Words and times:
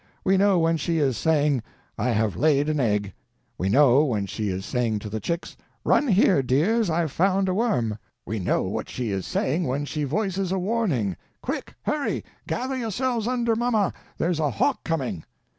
We 0.23 0.35
know 0.35 0.57
when 0.57 0.77
she 0.77 0.97
is 0.97 1.15
saying, 1.15 1.61
"I 1.95 2.09
have 2.09 2.35
laid 2.35 2.69
an 2.69 2.79
egg"; 2.79 3.13
we 3.55 3.69
know 3.69 4.03
when 4.03 4.25
she 4.25 4.49
is 4.49 4.65
saying 4.65 4.97
to 4.97 5.11
the 5.11 5.19
chicks, 5.19 5.55
"Run 5.83 6.07
here, 6.07 6.41
dears, 6.41 6.89
I've 6.89 7.11
found 7.11 7.47
a 7.47 7.53
worm"; 7.53 7.99
we 8.25 8.39
know 8.39 8.63
what 8.63 8.89
she 8.89 9.11
is 9.11 9.27
saying 9.27 9.65
when 9.67 9.85
she 9.85 10.03
voices 10.03 10.51
a 10.51 10.57
warning: 10.57 11.17
"Quick! 11.43 11.75
hurry! 11.83 12.25
gather 12.47 12.75
yourselves 12.75 13.27
under 13.27 13.55
mamma, 13.55 13.93
there's 14.17 14.39
a 14.39 14.49
hawk 14.49 14.83
coming!" 14.83 15.23